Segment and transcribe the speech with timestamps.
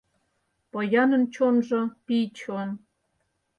[0.71, 2.69] Поянын чонжо— пий чон.